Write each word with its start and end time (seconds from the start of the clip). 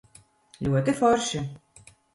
Ļoti 0.69 0.97
forši? 1.03 1.47